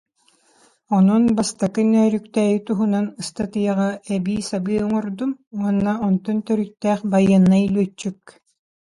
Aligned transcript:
Онон 0.95 1.23
Бастакы 1.37 1.81
Нөөрүктээйи 1.91 2.57
туһунан 2.67 3.05
ыстатыйаҕа 3.21 3.89
эбии-сабыы 4.15 4.77
оҥордум 4.85 5.31
уонна 5.57 5.93
онтон 6.07 6.37
төрүттээх 6.47 6.99
байыаннай 7.11 7.63
лүөччүк 7.73 8.19